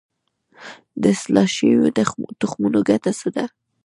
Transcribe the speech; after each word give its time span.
د 1.01 1.03
اصلاح 1.15 1.47
شویو 1.55 1.93
تخمونو 2.41 2.79
ګټه 2.89 3.11
څه 3.19 3.27
ده؟ 3.35 3.45